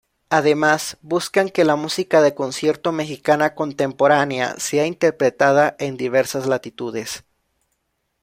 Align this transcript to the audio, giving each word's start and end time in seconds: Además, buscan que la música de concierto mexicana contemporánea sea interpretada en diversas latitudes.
Además, 0.31 0.97
buscan 1.03 1.49
que 1.49 1.63
la 1.63 1.75
música 1.75 2.21
de 2.23 2.33
concierto 2.33 2.91
mexicana 2.91 3.53
contemporánea 3.53 4.55
sea 4.57 4.87
interpretada 4.87 5.75
en 5.77 5.95
diversas 5.95 6.47
latitudes. 6.47 7.23